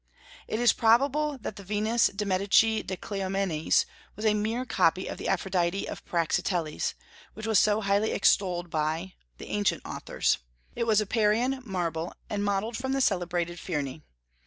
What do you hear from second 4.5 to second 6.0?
copy of the Aphrodite